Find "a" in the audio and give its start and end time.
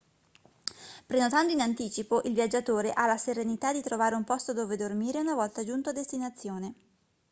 5.89-5.93